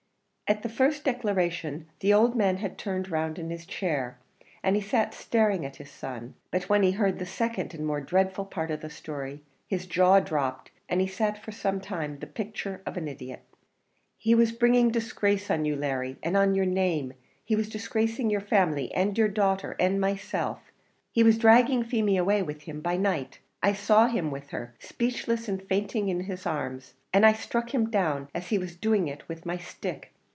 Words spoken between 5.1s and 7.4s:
staring at his son; but when he heard the